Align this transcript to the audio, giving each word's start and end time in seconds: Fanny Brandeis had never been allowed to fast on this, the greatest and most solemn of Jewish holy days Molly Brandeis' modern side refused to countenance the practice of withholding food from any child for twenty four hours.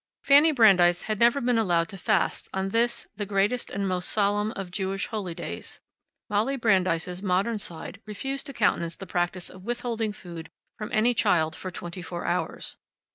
Fanny 0.23 0.51
Brandeis 0.51 1.03
had 1.03 1.19
never 1.19 1.39
been 1.39 1.59
allowed 1.59 1.87
to 1.89 1.95
fast 1.95 2.49
on 2.55 2.69
this, 2.69 3.05
the 3.17 3.25
greatest 3.27 3.69
and 3.69 3.87
most 3.87 4.09
solemn 4.09 4.49
of 4.53 4.71
Jewish 4.71 5.05
holy 5.05 5.35
days 5.35 5.79
Molly 6.27 6.55
Brandeis' 6.57 7.21
modern 7.21 7.59
side 7.59 8.01
refused 8.07 8.47
to 8.47 8.53
countenance 8.53 8.95
the 8.95 9.05
practice 9.05 9.47
of 9.47 9.63
withholding 9.63 10.11
food 10.11 10.49
from 10.75 10.89
any 10.91 11.13
child 11.13 11.55
for 11.55 11.69
twenty 11.69 12.01
four 12.01 12.25
hours. 12.25 12.77